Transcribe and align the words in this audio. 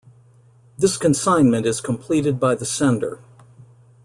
This 0.79 0.97
consignment 0.97 1.67
is 1.67 1.79
completed 1.79 2.39
by 2.39 2.55
the 2.55 2.65
sender. 2.65 3.19